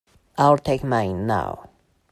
I'll 0.35 0.57
take 0.57 0.83
mine 0.83 1.27
now. 1.27 1.69